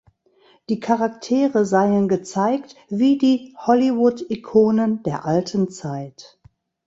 [0.69, 6.39] Die Charaktere seien gezeigt wie die „Hollywood-Ikonen“ der alten Zeit.